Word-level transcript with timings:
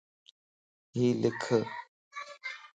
ھيَ 0.95 1.07
لک 1.21 1.41